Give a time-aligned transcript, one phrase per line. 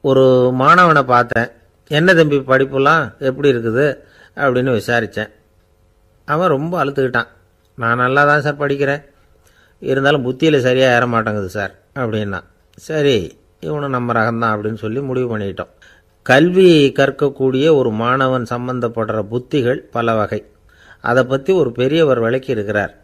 [0.00, 1.48] ஒரு மாணவனை பார்த்தேன்.
[1.88, 3.86] என்ன தம்பி படிப்புலாம் எப்படி இருக்குது?
[4.36, 5.30] அப்படின்னு விசாரித்தேன்
[6.24, 7.26] அவன் ரொம்ப அழுத்துக்கிட்டான்.
[7.74, 9.02] நான் நல்லா தான் சார் படிக்கிறேன்.
[9.78, 12.40] இருந்தாலும் புத்தியில் சரியாக ஏற மாட்டேங்குது சார் அப்படின்னா.
[12.76, 15.72] சரி இவனும் நம்ம ரகம்தான் அப்படின்னு சொல்லி முடிவு பண்ணிக்கிட்டோம்
[16.22, 20.44] கல்வி கற்கக்கூடிய ஒரு மாணவன் சம்பந்தப்படுற புத்திகள் பல வகை.
[21.00, 22.94] அதை பற்றி ஒரு பெரியவர் விளக்கி இருக்கிறார்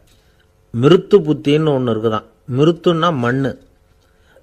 [0.70, 2.24] மிருத்து புத்தின்னு ஒன்று இருக்குதான்.
[2.56, 3.58] மிருத்துன்னா மண்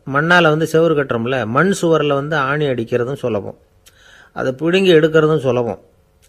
[0.05, 3.57] மண்ணால் வந்து செவுறு கட்டுறோம்ல மண் சுவரில் வந்து ஆணி அடிக்கிறதும் சுலபம்.
[4.33, 5.79] அதை பிடுங்கி எடுக்கிறதும் சுலபம்.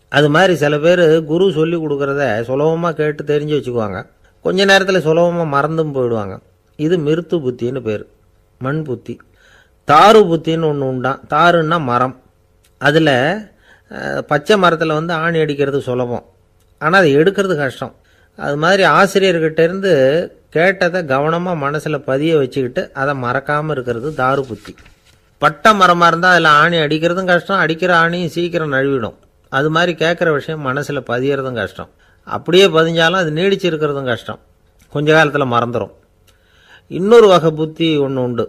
[0.09, 4.07] அது மாதிரி சில பேர் குரு சொல்லி கொடுக்குறத சுலபமாக கேட்டு தெரிஞ்சு வச்சுக்குவாங்க.
[4.41, 6.39] கொஞ்ச நேரத்தில் சுலபமாக மறந்தும் போயிடுவாங்க.
[6.77, 8.05] இது மிருத்து புத்தின்னு பேர்.
[8.59, 9.15] மண் புத்தி.
[9.87, 12.17] தாறு புத்தின்னு ஒன்று உண்டான் தாருன்னா மரம்.
[12.79, 13.15] அதில்
[14.27, 16.25] பச்சை மரத்தில் வந்து ஆணி அடிக்கிறது சுலபம்.
[16.79, 17.95] ஆனால் அதை எடுக்கிறது கஷ்டம்.
[18.37, 19.93] அது மாதிரி ஆசிரியர்கிட்டேருந்து
[20.55, 24.73] கேட்டதை கவனமாக மனசில் பதிய வச்சுக்கிட்டு அதை மறக்காமல் இருக்கிறது தாரு புத்தி.
[25.43, 29.17] பட்டை மரமாக இருந்தால் அதில் ஆணி அடிக்கிறதும் கஷ்டம் அடிக்கிற ஆணியும் சீக்கிரம் நழுவிடும்.
[29.49, 31.91] அது மாதிரி கேட்குற விஷயம் மனசில் பதியறதும் கஷ்டம்.
[32.37, 34.41] அப்படியே பதிஞ்சாலும் அது நீடிச்சு இருக்கிறதும் கஷ்டம்.
[34.93, 35.93] கொஞ்ச காலத்தில் மறந்துடும்
[36.99, 38.45] இன்னொரு வகை புத்தி ஒன்று உண்டு.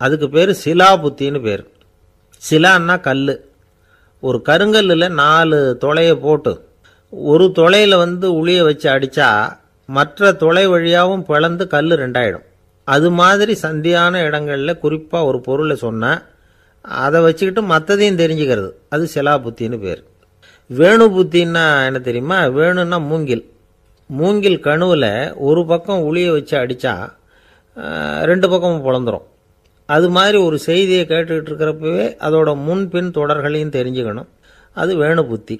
[0.00, 1.64] அதுக்கு பேர் சிலா புத்தின்னு பேர்.
[2.48, 3.24] சிலான்னா கல்
[4.26, 6.52] ஒரு கருங்கல்லில் நாலு தொலையை போட்டு
[7.32, 9.28] ஒரு தொலையில் வந்து உளிய வச்சு அடித்தா
[9.86, 12.44] மற்ற துளை வழியாகவும் பிளந்து கல் ரெண்டாயிடும்.
[12.84, 16.22] அது மாதிரி சந்தியான இடங்களில் குறிப்பாக ஒரு பொருளை சொன்னால்
[16.82, 18.70] அதை வச்சுக்கிட்டு மற்றதையும் தெரிஞ்சுக்கிறது.
[18.88, 20.04] அது சிலா புத்தின்னு பேர்.
[20.66, 22.44] வேணு புத்தின்னா என்ன தெரியுமா?
[22.44, 23.44] வேணுன்னா மூங்கில்.
[24.06, 26.94] மூங்கில் கணுவில் ஒரு பக்கம் உளியை வச்சு அடித்தா
[28.22, 29.22] ரெண்டு பக்கமும் பிளந்துரும்.
[29.86, 34.28] அது மாதிரி ஒரு செய்தியை கேட்டுக்கிட்டு இருக்கிறப்பவே அதோட முன்பின் தொடர்களையும் தெரிஞ்சுக்கணும்.
[34.72, 35.56] அது வேணு புத்தி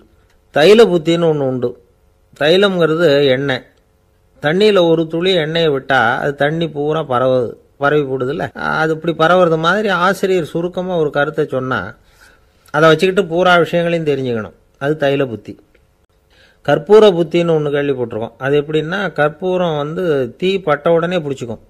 [0.55, 1.70] தைல புத்தின்னு ஒன்று உண்டு.
[2.40, 3.62] தைலம்ங்கிறது எண்ணெய்.
[4.42, 8.45] தண்ணியில் ஒரு துளி எண்ணெயை விட்டால் அது தண்ணி பூரா பரவுது பரவி போடுதுல்ல?
[8.55, 11.89] அது இப்படி பரவுறது மாதிரி ஆசிரியர் சுருக்கமாக ஒரு கருத்தை சொன்னால்
[12.70, 14.57] அதை வச்சுக்கிட்டு பூரா விஷயங்களையும் தெரிஞ்சுக்கணும்.
[14.79, 15.53] அது தைல புத்தி.
[16.67, 18.33] கற்பூர புத்தின்னு ஒன்று கேள்விப்பட்டிருக்கோம்.
[18.39, 20.05] அது எப்படின்னா கற்பூரம் வந்து
[20.36, 21.63] தீ பட்ட உடனே பிடிச்சிக்கும்.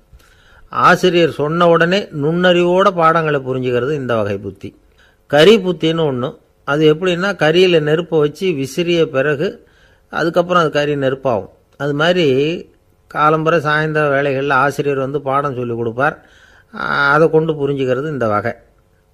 [0.72, 4.70] ஆசிரியர் சொன்ன உடனே நுண்ணறிவோட பாடங்களை புரிஞ்சுக்கிறது இந்த வகை புத்தி.
[5.26, 9.66] கரி புத்தின்னு ஒன்று அது எப்படின்னா கரியில் நெருப்பை வச்சு விசிறிய பிறகு
[10.12, 11.52] அதுக்கப்புறம் அது கறி நெருப்பாகும்.
[11.82, 12.26] அது மாதிரி
[13.14, 16.16] காலம்புரை சாயந்தர வேலைகளில் ஆசிரியர் வந்து பாடம் சொல்லி கொடுப்பார்.
[17.12, 18.52] அதை கொண்டு புரிஞ்சுக்கிறது இந்த வகை.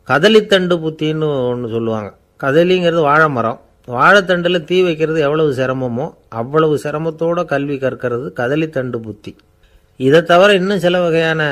[0.09, 2.11] கதலித்தண்டு புத்தின்னு ஒன்று சொல்லுவாங்க.
[2.45, 3.61] கதலிங்கிறது வாழை மரம்
[3.97, 6.06] வாழைத்தண்டில் தீ வைக்கிறது எவ்வளவு சிரமமோ
[6.41, 9.33] அவ்வளவு சிரமத்தோட கல்வி கற்கிறது கதலித்தண்டு புத்தி.
[10.00, 11.43] இதை தவிர இன்னும் சில வகையான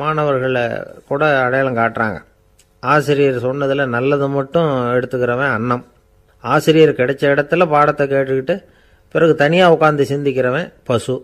[0.00, 0.64] மாணவர்களை
[1.10, 2.18] கூட அடையாளம் காட்டுறாங்க.
[2.92, 5.84] ஆசிரியர் சொன்னதில் நல்லதை மட்டும் எடுத்துக்கிறவன் அன்னம்
[6.44, 8.56] ஆசிரியர் கிடைச்ச இடத்துல பாடத்தை கேட்டுக்கிட்டு
[9.16, 11.16] பிறகு தனியாக உட்காந்து சிந்திக்கிறவன் பசு.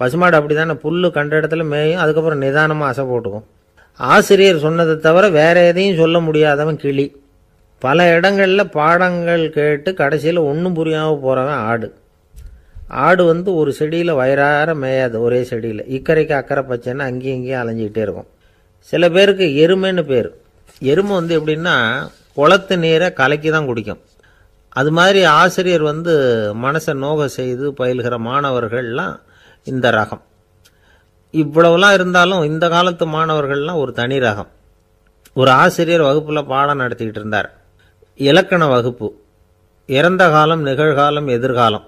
[0.00, 3.46] பசுமாடு அப்படி தானே புல் கண்ட இடத்துல மேயும் அதுக்கப்புறம் நிதானமாக அசை போட்டுக்கும்.
[4.00, 7.06] ஆசிரியர் சொன்னதை தவிர வேற எதையும் சொல்ல முடியாதவன் கிளி.
[7.84, 11.88] பல இடங்களில் பாடங்கள் கேட்டு கடைசியில் ஒன்றும் புரியாமல் போகிறவன் ஆடு.
[13.06, 15.82] ஆடு வந்து ஒரு செடியில் வயிறார மேயாது ஒரே செடியில்.
[15.96, 18.28] இக்கரைக்கு அக்கறை பச்சைன்னு அங்கேயும் இங்கேயும் அலைஞ்சிக்கிட்டே இருக்கும்.
[18.92, 20.28] சில பேருக்கு எருமைன்னு பேர்.
[20.92, 21.76] எருமை வந்து எப்படின்னா
[22.38, 24.02] குளத்து நீரை கலக்கி தான் குடிக்கும்.
[24.80, 26.14] அது மாதிரி ஆசிரியர் வந்து
[26.64, 29.14] மனசை நோக செய்து பயில்கிற மாணவர்கள்லாம்
[29.70, 30.22] இந்த ரகம்.
[31.34, 34.50] இவ்வளவுலாம் இருந்தாலும் இந்த காலத்து மாணவர்கள்லாம் ஒரு தனி ரகம்.
[35.40, 37.48] ஒரு ஆசிரியர் வகுப்பில் பாடம் நடத்திக்கிட்டு இருந்தார்.
[38.16, 39.08] இலக்கண வகுப்பு.
[39.86, 41.86] இறந்த காலம் நிகழ்காலம் எதிர்காலம்.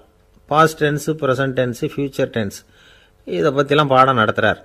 [0.49, 2.59] Past tense present tense future tense
[3.37, 4.59] இதை பற்றிலாம் பாடம் நடத்துகிறார்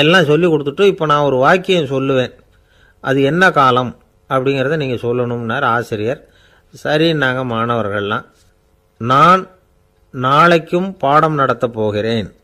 [0.00, 2.34] எல்லாம் சொல்லி கொடுத்துட்டு இப்போ நான் ஒரு வாக்கியம் சொல்லுவேன்.
[3.00, 3.92] அது என்ன காலம்
[4.34, 6.20] அப்படிங்கிறத நீங்கள் சொல்லணும்னார் ஆசிரியர்.
[6.74, 8.24] சரின்னாங்க மாணவர்கள்லாம்.
[8.98, 9.48] நான்
[10.10, 12.34] நாளைக்கும் பாடம் நடத்தப் போகிறேன்.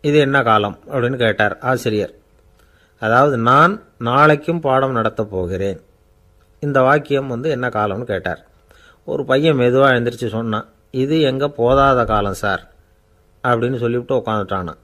[0.00, 0.78] இது என்ன காலம்?
[0.88, 2.14] அப்படின்னு கேட்டார் ஆசிரியர்.
[3.00, 5.80] அதாவது நான் நாளைக்கும் பாடம் நடத்தப் போகிறேன்.
[6.60, 8.46] இந்த வாக்கியம் வந்து என்ன காலம்னு கேட்டார்.
[9.04, 12.72] ஒரு பையன் மெதுவாக எழுந்திரிச்சு சொன்னான் இது எங்கே போதாத காலம் சார்?
[13.42, 14.76] அப்படின்னு சொல்லிவிட்டு உட்காந்துட்டானான்